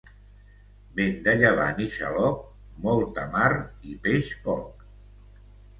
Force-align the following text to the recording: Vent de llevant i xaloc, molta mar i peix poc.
Vent 0.99 1.19
de 1.27 1.35
llevant 1.41 1.83
i 1.85 1.87
xaloc, 1.97 2.41
molta 2.87 3.29
mar 3.37 3.53
i 3.93 3.97
peix 4.09 4.35
poc. 4.49 4.87